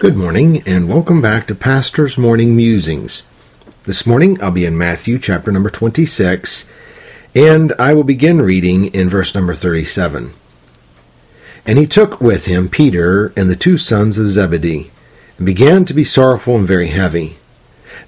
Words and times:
Good 0.00 0.16
morning, 0.16 0.62
and 0.66 0.88
welcome 0.88 1.22
back 1.22 1.46
to 1.46 1.54
Pastor's 1.54 2.18
Morning 2.18 2.56
Musings. 2.56 3.22
This 3.84 4.06
morning 4.06 4.42
I'll 4.42 4.50
be 4.50 4.64
in 4.64 4.76
Matthew 4.76 5.18
chapter 5.18 5.52
number 5.52 5.70
26, 5.70 6.66
and 7.34 7.72
I 7.78 7.94
will 7.94 8.02
begin 8.02 8.42
reading 8.42 8.86
in 8.86 9.08
verse 9.08 9.34
number 9.34 9.54
37. 9.54 10.34
And 11.64 11.78
he 11.78 11.86
took 11.86 12.20
with 12.20 12.46
him 12.46 12.68
Peter 12.68 13.32
and 13.36 13.48
the 13.48 13.56
two 13.56 13.78
sons 13.78 14.18
of 14.18 14.30
Zebedee, 14.30 14.90
and 15.38 15.46
began 15.46 15.84
to 15.84 15.94
be 15.94 16.04
sorrowful 16.04 16.56
and 16.56 16.66
very 16.66 16.88
heavy. 16.88 17.38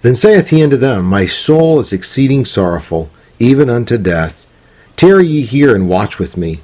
Then 0.03 0.17
saith 0.17 0.51
he 0.51 0.63
unto 0.63 0.77
them, 0.77 1.05
My 1.05 1.25
soul 1.27 1.79
is 1.79 1.93
exceeding 1.93 2.45
sorrowful, 2.45 3.11
even 3.39 3.71
unto 3.71 3.97
death. 3.97 4.45
Tarry 4.97 5.29
ye 5.29 5.43
here 5.43 5.75
and 5.75 5.89
watch 5.89 6.19
with 6.19 6.37
me. 6.37 6.61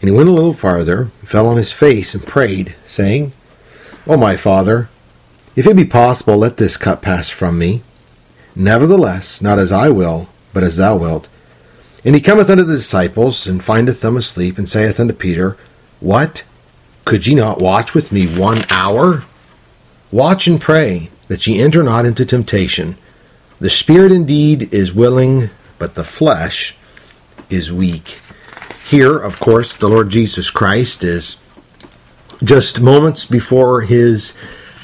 And 0.00 0.08
he 0.08 0.16
went 0.16 0.30
a 0.30 0.32
little 0.32 0.54
farther, 0.54 1.06
fell 1.22 1.46
on 1.46 1.58
his 1.58 1.70
face, 1.70 2.14
and 2.14 2.26
prayed, 2.26 2.74
saying, 2.86 3.32
O 4.08 4.16
my 4.16 4.36
Father, 4.36 4.88
if 5.54 5.66
it 5.66 5.76
be 5.76 5.84
possible, 5.84 6.38
let 6.38 6.56
this 6.56 6.78
cup 6.78 7.02
pass 7.02 7.28
from 7.28 7.58
me. 7.58 7.82
Nevertheless, 8.56 9.42
not 9.42 9.58
as 9.58 9.70
I 9.70 9.90
will, 9.90 10.30
but 10.54 10.64
as 10.64 10.78
thou 10.78 10.96
wilt. 10.96 11.28
And 12.06 12.14
he 12.14 12.22
cometh 12.22 12.48
unto 12.48 12.62
the 12.64 12.76
disciples, 12.76 13.46
and 13.46 13.62
findeth 13.62 14.00
them 14.00 14.16
asleep, 14.16 14.56
and 14.56 14.66
saith 14.66 14.98
unto 14.98 15.12
Peter, 15.12 15.58
What? 16.00 16.44
Could 17.04 17.26
ye 17.26 17.34
not 17.34 17.60
watch 17.60 17.92
with 17.92 18.10
me 18.10 18.26
one 18.26 18.64
hour? 18.70 19.24
Watch 20.10 20.46
and 20.46 20.58
pray, 20.58 21.10
that 21.28 21.46
ye 21.46 21.60
enter 21.60 21.82
not 21.82 22.06
into 22.06 22.24
temptation. 22.24 22.96
The 23.60 23.68
spirit 23.68 24.10
indeed 24.10 24.72
is 24.72 24.90
willing, 24.94 25.50
but 25.78 25.96
the 25.96 26.04
flesh 26.04 26.74
is 27.50 27.70
weak. 27.70 28.20
Here, 28.88 29.18
of 29.18 29.38
course, 29.38 29.74
the 29.74 29.88
Lord 29.88 30.08
Jesus 30.08 30.50
Christ 30.50 31.04
is 31.04 31.36
just 32.42 32.80
moments 32.80 33.24
before 33.24 33.82
his 33.82 34.34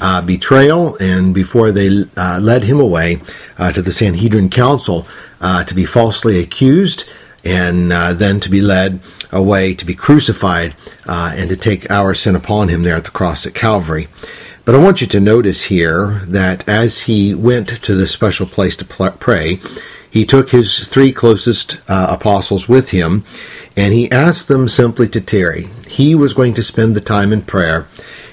uh, 0.01 0.21
betrayal 0.21 0.95
and 0.97 1.33
before 1.33 1.71
they 1.71 2.03
uh, 2.17 2.39
led 2.41 2.63
him 2.63 2.79
away 2.79 3.21
uh, 3.57 3.71
to 3.71 3.81
the 3.81 3.91
Sanhedrin 3.91 4.49
Council 4.49 5.07
uh, 5.41 5.63
to 5.63 5.73
be 5.73 5.85
falsely 5.85 6.39
accused 6.39 7.05
and 7.43 7.93
uh, 7.93 8.13
then 8.13 8.39
to 8.39 8.49
be 8.49 8.61
led 8.61 8.99
away 9.31 9.73
to 9.73 9.85
be 9.85 9.93
crucified 9.93 10.73
uh, 11.05 11.33
and 11.35 11.49
to 11.49 11.55
take 11.55 11.89
our 11.91 12.13
sin 12.13 12.35
upon 12.35 12.67
him 12.69 12.83
there 12.83 12.95
at 12.95 13.05
the 13.05 13.11
cross 13.11 13.45
at 13.45 13.53
Calvary. 13.53 14.07
But 14.65 14.73
I 14.73 14.79
want 14.79 14.99
you 14.99 15.07
to 15.07 15.19
notice 15.19 15.65
here 15.65 16.21
that 16.25 16.67
as 16.67 17.01
he 17.01 17.35
went 17.35 17.69
to 17.83 17.93
this 17.93 18.11
special 18.11 18.47
place 18.47 18.75
to 18.77 18.85
pray, 18.85 19.59
he 20.15 20.25
took 20.25 20.49
his 20.49 20.87
three 20.87 21.11
closest 21.11 21.77
apostles 21.87 22.69
with 22.69 22.89
him 22.89 23.23
and 23.77 23.93
he 23.93 24.11
asked 24.11 24.47
them 24.47 24.67
simply 24.67 25.07
to 25.09 25.21
tarry. 25.21 25.67
He 25.87 26.15
was 26.15 26.33
going 26.33 26.53
to 26.55 26.63
spend 26.63 26.95
the 26.95 27.01
time 27.01 27.33
in 27.33 27.41
prayer, 27.41 27.87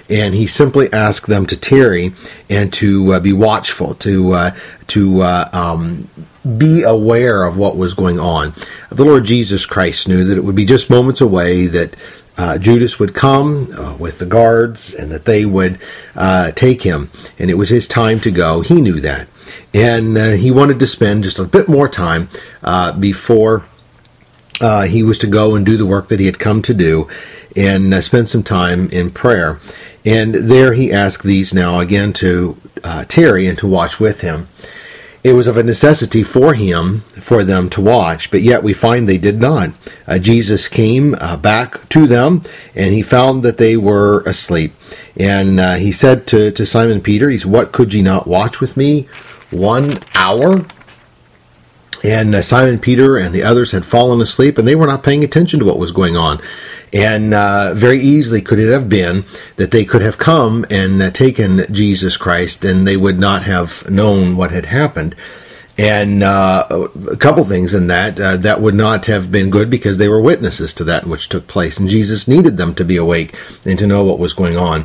and 0.09 0.35
he 0.35 0.47
simply 0.47 0.93
asked 0.93 1.27
them 1.27 1.47
to 1.47 1.57
tarry 1.57 2.15
and 2.49 2.73
to 2.75 3.15
uh, 3.15 3.21
be 3.21 3.33
watchful, 3.33 3.95
to 3.97 4.33
uh, 4.33 4.57
to 4.89 5.23
uh, 5.23 5.49
um, 5.53 6.09
be 6.59 6.83
aware 6.83 7.45
of 7.45 7.57
what 7.57 7.77
was 7.77 7.95
going 7.95 8.21
on. 8.21 8.55
The 8.91 9.05
Lord 9.05 9.25
Jesus 9.25 9.67
Christ 9.67 10.09
knew 10.09 10.25
that 10.25 10.39
it 10.39 10.45
would 10.45 10.57
be 10.57 10.67
just 10.67 10.91
moments 10.91 11.21
away 11.21 11.67
that. 11.67 11.97
Uh, 12.35 12.57
Judas 12.57 12.99
would 12.99 13.15
come 13.15 13.71
uh, 13.77 13.95
with 13.99 14.19
the 14.19 14.25
guards 14.25 14.95
and 14.95 15.13
that 15.13 15.27
they 15.27 15.45
would 15.45 15.79
uh, 16.17 16.51
take 16.53 16.81
him, 16.81 17.11
and 17.39 17.51
it 17.51 17.55
was 17.55 17.69
his 17.69 17.87
time 17.87 18.21
to 18.21 18.31
go. 18.31 18.63
He 18.63 18.81
knew 18.81 19.01
that, 19.01 19.29
and 19.75 20.17
he 20.39 20.51
wanted 20.51 20.79
to 20.81 20.87
spend 20.87 21.25
just 21.25 21.39
a 21.39 21.45
bit 21.45 21.69
more 21.69 21.89
time 21.89 22.29
before 22.99 23.65
uh, 24.63 24.83
he 24.83 25.03
was 25.03 25.19
to 25.19 25.27
go 25.27 25.55
and 25.55 25.67
do 25.67 25.77
the 25.77 25.87
work 25.87 26.09
that 26.09 26.21
he 26.21 26.27
had 26.27 26.39
come 26.39 26.63
to 26.63 26.73
do 26.73 27.09
and 27.57 27.93
uh, 27.93 28.01
spend 28.01 28.29
some 28.29 28.43
time 28.43 28.89
in 28.91 29.11
prayer. 29.11 29.59
And 30.05 30.35
there 30.35 30.73
he 30.73 30.93
asked 30.93 31.25
these 31.25 31.53
now 31.53 31.81
again 31.81 32.13
to 32.15 32.57
uh, 32.83 33.05
tarry 33.05 33.47
and 33.47 33.59
to 33.59 33.67
watch 33.67 34.01
with 34.01 34.21
him. 34.21 34.49
It 35.25 35.35
was 35.35 35.47
of 35.47 35.57
a 35.57 35.63
necessity 35.63 36.25
for 36.25 36.55
him, 36.55 37.01
for 37.21 37.45
them 37.45 37.71
to 37.71 37.81
watch, 37.81 38.33
but 38.33 38.43
yet 38.43 38.65
we 38.65 38.73
find 38.73 39.09
they 39.09 39.19
did 39.19 39.41
not. 39.41 39.71
Uh, 40.05 40.19
Jesus 40.19 40.67
came 40.67 41.15
uh, 41.21 41.37
back 41.37 41.89
to 41.91 42.09
them, 42.09 42.43
and 42.75 42.93
he 42.93 43.03
found 43.03 43.45
that 43.45 43.57
they 43.57 43.77
were 43.77 44.23
asleep. 44.23 44.75
And 45.17 45.61
uh, 45.61 45.75
he 45.75 45.93
said 45.93 46.27
to, 46.29 46.51
to 46.51 46.67
Simon 46.67 47.01
Peter, 47.01 47.31
he 47.31 47.39
said, 47.39 47.53
What 47.53 47.71
could 47.71 47.95
ye 47.95 48.03
not 48.03 48.27
watch 48.27 48.59
with 48.59 48.77
me 48.77 49.09
one 49.53 49.99
hour? 50.15 50.65
And 52.05 52.35
uh, 52.35 52.43
Simon 52.43 52.81
Peter 52.81 53.17
and 53.17 53.35
the 53.35 53.45
others 53.45 53.73
had 53.73 53.87
fallen 53.87 54.21
asleep 54.21 54.59
and 54.59 54.67
they 54.67 54.75
were 54.75 54.87
not 54.87 55.05
paying 55.05 55.23
attention 55.23 55.61
to 55.61 55.67
what 55.67 55.79
was 55.79 55.93
going 55.93 56.17
on. 56.17 56.41
And 56.93 57.33
uh, 57.33 57.73
very 57.75 58.01
easily 58.01 58.43
could 58.43 58.59
it 58.59 58.71
have 58.71 58.89
been 58.89 59.25
that 59.57 59.71
they 59.71 59.85
could 59.85 60.03
have 60.03 60.19
come 60.19 60.67
and 60.69 61.01
uh, 61.03 61.11
taken 61.11 61.65
Jesus 61.73 62.17
Christ 62.17 62.65
and 62.65 62.87
they 62.87 62.97
would 62.97 63.19
not 63.19 63.45
have 63.45 63.89
known 63.89 64.37
what 64.37 64.51
had 64.51 64.67
happened. 64.67 65.15
And 65.79 66.23
uh, 66.23 66.89
a 67.11 67.17
couple 67.17 67.45
things 67.45 67.73
in 67.73 67.87
that 67.87 68.21
uh, 68.21 68.37
that 68.37 68.61
would 68.61 68.75
not 68.75 69.07
have 69.07 69.33
been 69.33 69.49
good 69.49 69.71
because 69.71 69.97
they 69.97 70.09
were 70.09 70.21
witnesses 70.21 70.75
to 70.75 70.85
that 70.85 71.07
which 71.07 71.31
took 71.31 71.47
place, 71.47 71.79
and 71.79 71.89
Jesus 71.89 72.29
needed 72.29 72.59
them 72.59 72.75
to 72.75 72.85
be 72.85 72.99
awake 72.99 73.35
and 73.65 73.79
to 73.79 73.87
know 73.87 74.05
what 74.05 74.19
was 74.19 74.35
going 74.35 74.59
on. 74.59 74.85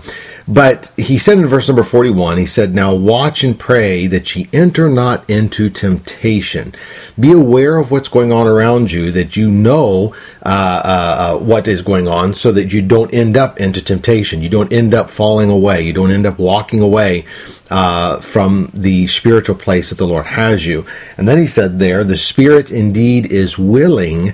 But 0.50 0.94
he 0.96 1.18
said 1.18 1.38
in 1.38 1.48
verse 1.48 1.68
number 1.68 1.84
41, 1.84 2.38
he 2.38 2.46
said, 2.46 2.74
Now 2.74 2.96
watch 2.96 3.44
and 3.44 3.60
pray 3.60 4.08
that 4.08 4.34
ye 4.34 4.48
enter 4.54 4.88
not 4.88 5.30
into 5.30 5.70
temptation. 5.70 6.74
Be 7.20 7.34
aware 7.34 7.78
of 7.78 7.92
what's 7.92 8.08
going 8.08 8.32
on 8.32 8.48
around 8.48 8.90
you, 8.94 9.12
that 9.12 9.36
you 9.36 9.52
know 9.52 10.16
uh, 10.46 10.48
uh, 10.48 11.18
uh, 11.36 11.38
what 11.40 11.68
is 11.68 11.82
going 11.82 12.08
on, 12.08 12.34
so 12.34 12.54
that 12.54 12.72
you 12.72 12.82
don't 12.82 13.14
end 13.14 13.36
up 13.36 13.60
into 13.60 13.82
temptation. 13.82 14.42
You 14.42 14.48
don't 14.48 14.72
end 14.72 14.94
up 14.94 15.10
falling 15.10 15.50
away. 15.50 15.82
You 15.82 15.92
don't 15.92 16.12
end 16.12 16.26
up 16.26 16.40
walking 16.40 16.80
away 16.80 17.26
uh, 17.70 18.22
from 18.22 18.72
the 18.74 19.08
spiritual 19.08 19.56
place 19.56 19.90
that 19.90 19.98
the 19.98 20.08
Lord 20.08 20.28
has 20.28 20.66
you. 20.66 20.86
And 21.18 21.28
then 21.28 21.40
he 21.40 21.48
said 21.48 21.78
there, 21.78 22.06
The 22.06 22.16
spirit 22.16 22.72
indeed 22.72 23.30
is 23.30 23.58
willing, 23.58 24.34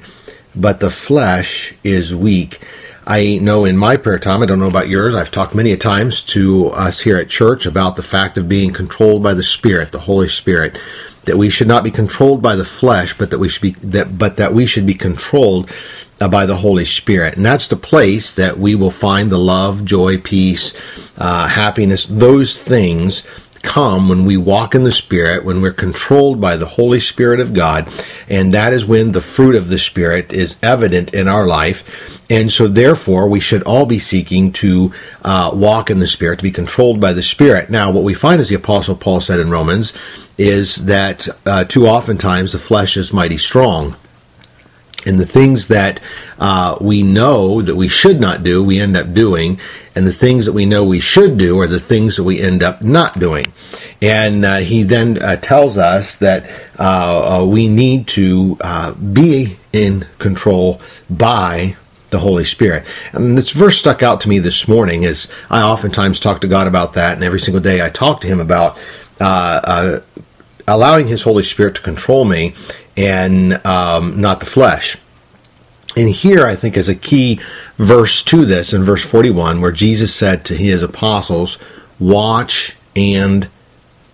but 0.55 0.79
the 0.79 0.91
flesh 0.91 1.73
is 1.83 2.13
weak. 2.13 2.59
I 3.05 3.39
know 3.41 3.65
in 3.65 3.77
my 3.77 3.97
prayer 3.97 4.19
time, 4.19 4.41
I 4.41 4.45
don't 4.45 4.59
know 4.59 4.67
about 4.67 4.87
yours, 4.87 5.15
I've 5.15 5.31
talked 5.31 5.55
many 5.55 5.71
a 5.71 5.77
times 5.77 6.23
to 6.23 6.67
us 6.67 7.01
here 7.01 7.17
at 7.17 7.29
church 7.29 7.65
about 7.65 7.95
the 7.95 8.03
fact 8.03 8.37
of 8.37 8.47
being 8.47 8.71
controlled 8.71 9.23
by 9.23 9.33
the 9.33 9.43
Spirit, 9.43 9.91
the 9.91 9.99
Holy 9.99 10.29
Spirit. 10.29 10.79
That 11.25 11.37
we 11.37 11.49
should 11.49 11.69
not 11.69 11.85
be 11.85 11.91
controlled 11.91 12.41
by 12.41 12.57
the 12.57 12.65
flesh, 12.65 13.17
but 13.17 13.29
that 13.29 13.39
we 13.39 13.47
should 13.47 13.61
be 13.61 13.71
that 13.71 14.17
but 14.17 14.35
that 14.37 14.53
we 14.53 14.65
should 14.65 14.85
be 14.85 14.93
controlled 14.93 15.71
uh, 16.19 16.27
by 16.27 16.45
the 16.45 16.57
Holy 16.57 16.83
Spirit. 16.83 17.37
And 17.37 17.45
that's 17.45 17.69
the 17.69 17.77
place 17.77 18.33
that 18.33 18.57
we 18.57 18.75
will 18.75 18.91
find 18.91 19.31
the 19.31 19.37
love, 19.37 19.85
joy, 19.85 20.17
peace, 20.17 20.73
uh, 21.17 21.47
happiness, 21.47 22.05
those 22.09 22.57
things 22.57 23.23
come 23.63 24.09
when 24.09 24.25
we 24.25 24.37
walk 24.37 24.75
in 24.75 24.83
the 24.83 24.91
Spirit, 24.91 25.43
when 25.43 25.61
we're 25.61 25.73
controlled 25.73 26.39
by 26.39 26.55
the 26.57 26.67
Holy 26.67 26.99
Spirit 26.99 27.39
of 27.39 27.53
God, 27.53 27.91
and 28.29 28.53
that 28.53 28.73
is 28.73 28.85
when 28.85 29.11
the 29.11 29.21
fruit 29.21 29.55
of 29.55 29.69
the 29.69 29.79
Spirit 29.79 30.31
is 30.31 30.57
evident 30.61 31.13
in 31.13 31.27
our 31.27 31.47
life. 31.47 31.83
And 32.29 32.51
so, 32.51 32.67
therefore, 32.67 33.27
we 33.27 33.39
should 33.39 33.63
all 33.63 33.85
be 33.85 33.99
seeking 33.99 34.51
to 34.53 34.93
uh, 35.23 35.51
walk 35.53 35.89
in 35.89 35.99
the 35.99 36.07
Spirit, 36.07 36.37
to 36.37 36.43
be 36.43 36.51
controlled 36.51 37.01
by 37.01 37.13
the 37.13 37.23
Spirit. 37.23 37.69
Now, 37.69 37.89
what 37.91 38.03
we 38.03 38.13
find, 38.13 38.39
as 38.39 38.49
the 38.49 38.55
Apostle 38.55 38.95
Paul 38.95 39.21
said 39.21 39.39
in 39.39 39.49
Romans, 39.49 39.93
is 40.37 40.85
that 40.85 41.27
uh, 41.45 41.63
too 41.63 41.87
oftentimes 41.87 42.51
the 42.51 42.59
flesh 42.59 42.97
is 42.97 43.11
mighty 43.11 43.37
strong 43.37 43.95
and 45.05 45.19
the 45.19 45.25
things 45.25 45.67
that 45.67 45.99
uh, 46.39 46.77
we 46.81 47.03
know 47.03 47.61
that 47.61 47.75
we 47.75 47.87
should 47.87 48.19
not 48.19 48.43
do, 48.43 48.63
we 48.63 48.79
end 48.79 48.97
up 48.97 49.13
doing, 49.13 49.59
and 49.95 50.07
the 50.07 50.13
things 50.13 50.45
that 50.45 50.53
we 50.53 50.65
know 50.65 50.83
we 50.83 50.99
should 50.99 51.37
do 51.37 51.59
are 51.59 51.67
the 51.67 51.79
things 51.79 52.15
that 52.15 52.23
we 52.23 52.41
end 52.41 52.63
up 52.63 52.81
not 52.81 53.19
doing. 53.19 53.53
And 54.01 54.43
uh, 54.43 54.57
he 54.57 54.83
then 54.83 55.21
uh, 55.21 55.37
tells 55.37 55.77
us 55.77 56.15
that 56.15 56.49
uh, 56.79 57.41
uh, 57.41 57.45
we 57.45 57.67
need 57.67 58.07
to 58.09 58.57
uh, 58.61 58.93
be 58.93 59.57
in 59.71 60.05
control 60.19 60.81
by 61.09 61.77
the 62.09 62.19
Holy 62.19 62.45
Spirit. 62.45 62.85
And 63.11 63.37
this 63.37 63.51
verse 63.51 63.77
stuck 63.77 64.03
out 64.03 64.21
to 64.21 64.29
me 64.29 64.39
this 64.39 64.67
morning 64.67 65.05
as 65.05 65.27
I 65.49 65.61
oftentimes 65.61 66.19
talk 66.19 66.41
to 66.41 66.47
God 66.47 66.67
about 66.67 66.93
that, 66.93 67.13
and 67.13 67.23
every 67.23 67.39
single 67.39 67.61
day 67.61 67.83
I 67.83 67.89
talk 67.89 68.21
to 68.21 68.27
Him 68.27 68.39
about 68.39 68.79
allowing 70.67 71.07
His 71.07 71.23
Holy 71.23 71.43
Spirit 71.43 71.75
to 71.75 71.81
control 71.81 72.25
me 72.25 72.53
and 72.95 73.65
um, 73.65 74.19
not 74.21 74.39
the 74.39 74.45
flesh. 74.45 74.97
And 75.95 76.09
here, 76.09 76.45
I 76.45 76.55
think, 76.55 76.75
is 76.75 76.89
a 76.89 76.95
key 76.95 77.39
verse 77.77 78.23
to 78.23 78.45
this 78.45 78.73
in 78.73 78.83
verse 78.83 79.03
41, 79.03 79.61
where 79.61 79.71
Jesus 79.71 80.13
said 80.13 80.45
to 80.45 80.55
his 80.55 80.81
apostles, 80.81 81.57
Watch 81.99 82.75
and 82.95 83.47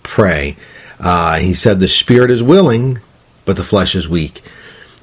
pray. 0.04 0.58
Uh, 1.00 1.38
he 1.40 1.54
said, 1.54 1.80
The 1.80 1.88
spirit 1.88 2.32
is 2.32 2.44
willing, 2.44 3.00
but 3.46 3.56
the 3.56 3.64
flesh 3.64 3.96
is 3.96 4.10
weak. 4.10 4.44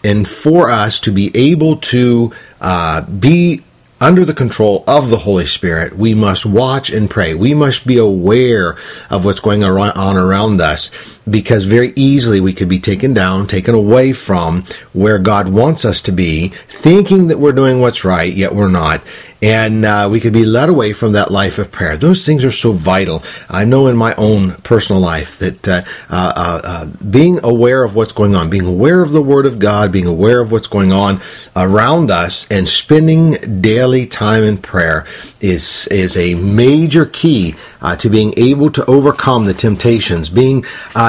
And 0.05 0.29
for 0.29 0.70
us 0.70 1.00
to 1.00 1.11
be 1.11 1.34
able 1.34 1.79
to 1.79 2.32
uh, 2.61 3.02
be 3.02 3.62
under 4.00 4.25
the 4.25 4.34
control 4.34 4.84
of 4.87 5.08
the 5.08 5.19
Holy 5.19 5.46
Spirit, 5.46 5.96
we 5.96 6.14
must 6.14 6.44
watch 6.44 6.90
and 6.90 7.11
pray. 7.11 7.34
We 7.34 7.55
must 7.55 7.87
be 7.87 7.96
aware 7.96 8.76
of 9.08 9.25
what's 9.25 9.40
going 9.40 9.64
on 9.64 10.17
around 10.17 10.61
us. 10.61 10.90
Because 11.28 11.64
very 11.64 11.93
easily 11.96 12.40
we 12.40 12.52
could 12.52 12.69
be 12.69 12.78
taken 12.78 13.12
down, 13.12 13.46
taken 13.46 13.75
away 13.75 14.12
from 14.12 14.64
where 14.93 15.19
God 15.19 15.49
wants 15.49 15.84
us 15.84 16.00
to 16.02 16.12
be, 16.12 16.49
thinking 16.69 17.28
that 17.28 17.38
we're 17.38 17.52
doing 17.52 17.81
what's 17.81 18.05
right, 18.05 18.32
yet 18.32 18.55
we're 18.55 18.69
not. 18.69 19.02
And 19.43 19.84
uh, 19.84 20.08
we 20.11 20.20
could 20.20 20.32
be 20.32 20.46
led 20.46 20.70
away 20.70 20.94
from 20.94 21.12
that 21.12 21.31
life 21.31 21.58
of 21.58 21.70
prayer. 21.70 21.96
Those 21.99 22.25
things 22.25 22.43
are 22.43 22.52
so 22.52 22.73
vital. 22.73 23.23
I 23.50 23.67
know 23.67 23.87
in 23.87 23.96
my 23.96 24.14
own 24.14 24.52
personal 24.62 25.00
life 25.00 25.38
that 25.40 25.69
uh, 25.69 25.82
uh, 26.08 26.32
uh, 26.34 26.61
uh 26.64 26.87
being 27.11 27.40
aware 27.44 27.84
of 27.84 27.94
what's 27.94 28.14
going 28.14 28.34
on, 28.34 28.49
being 28.49 28.64
aware 28.64 29.02
of 29.02 29.12
the 29.12 29.20
Word 29.20 29.44
of 29.44 29.58
God, 29.58 29.93
being 29.93 30.06
aware 30.06 30.40
of 30.40 30.52
what's 30.52 30.69
going 30.69 30.90
on 30.90 31.20
around 31.55 32.11
us, 32.11 32.46
and 32.50 32.67
spending 32.67 33.61
daily 33.61 34.06
time 34.06 34.43
in 34.43 34.56
prayer 34.56 35.06
is 35.40 35.87
is 35.88 36.17
a 36.17 36.34
major 36.34 37.05
key 37.05 37.55
uh, 37.82 37.94
to 37.96 38.08
being 38.08 38.32
able 38.37 38.70
to 38.70 38.84
overcome 38.87 39.44
the 39.44 39.55
temptations. 39.55 40.31
Being 40.31 40.64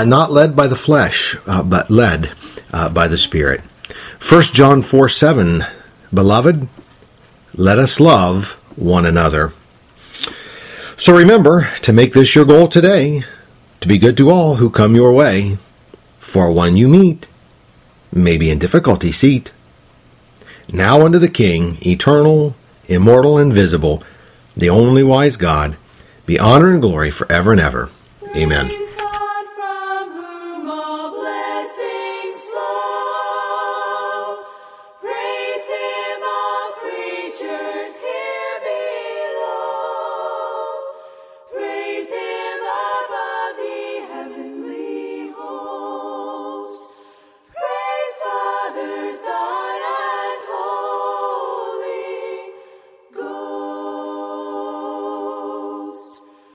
not 0.07 0.31
led 0.31 0.55
by 0.55 0.67
the 0.67 0.75
flesh, 0.75 1.35
uh, 1.45 1.63
but 1.63 1.91
led 1.91 2.31
uh, 2.71 2.89
by 2.89 3.07
the 3.07 3.17
Spirit. 3.17 3.61
1 4.27 4.41
John 4.53 4.81
4 4.81 5.09
7, 5.09 5.65
Beloved, 6.13 6.67
let 7.55 7.79
us 7.79 7.99
love 7.99 8.51
one 8.75 9.05
another. 9.05 9.53
So 10.97 11.15
remember 11.15 11.69
to 11.81 11.93
make 11.93 12.13
this 12.13 12.35
your 12.35 12.45
goal 12.45 12.67
today, 12.67 13.23
to 13.81 13.87
be 13.87 13.97
good 13.97 14.17
to 14.17 14.31
all 14.31 14.55
who 14.55 14.69
come 14.69 14.95
your 14.95 15.13
way, 15.13 15.57
for 16.19 16.51
one 16.51 16.75
you 16.75 16.87
meet 16.87 17.27
may 18.11 18.37
be 18.37 18.49
in 18.49 18.59
difficulty 18.59 19.11
seat. 19.11 19.51
Now 20.71 21.05
unto 21.05 21.19
the 21.19 21.29
King, 21.29 21.77
eternal, 21.85 22.55
immortal, 22.87 23.37
invisible, 23.37 24.03
the 24.55 24.69
only 24.69 25.03
wise 25.03 25.37
God, 25.37 25.77
be 26.25 26.39
honor 26.39 26.71
and 26.71 26.81
glory 26.81 27.11
forever 27.11 27.51
and 27.51 27.61
ever. 27.61 27.89
Amen. 28.35 28.86